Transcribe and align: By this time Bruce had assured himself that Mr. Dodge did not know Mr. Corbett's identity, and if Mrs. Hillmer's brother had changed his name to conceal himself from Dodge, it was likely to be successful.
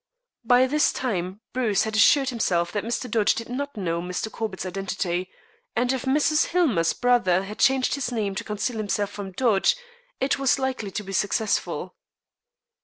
By 0.43 0.65
this 0.65 0.91
time 0.91 1.41
Bruce 1.53 1.83
had 1.83 1.93
assured 1.95 2.29
himself 2.29 2.71
that 2.71 2.83
Mr. 2.83 3.07
Dodge 3.07 3.35
did 3.35 3.49
not 3.49 3.77
know 3.77 4.01
Mr. 4.01 4.31
Corbett's 4.31 4.65
identity, 4.65 5.29
and 5.75 5.93
if 5.93 6.05
Mrs. 6.05 6.45
Hillmer's 6.45 6.93
brother 6.93 7.43
had 7.43 7.59
changed 7.59 7.93
his 7.93 8.11
name 8.11 8.33
to 8.33 8.43
conceal 8.43 8.77
himself 8.77 9.11
from 9.11 9.31
Dodge, 9.31 9.75
it 10.19 10.39
was 10.39 10.57
likely 10.57 10.89
to 10.89 11.03
be 11.03 11.13
successful. 11.13 11.93